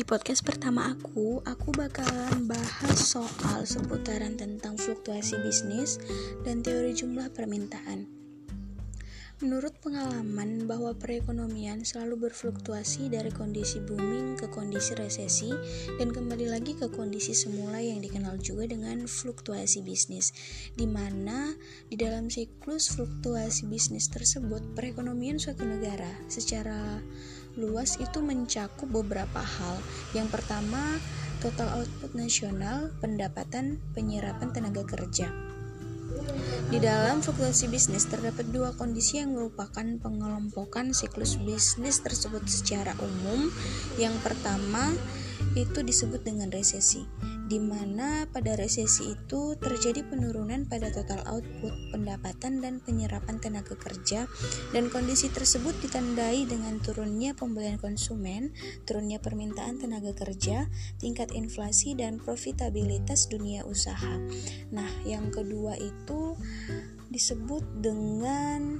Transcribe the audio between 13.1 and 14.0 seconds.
dari kondisi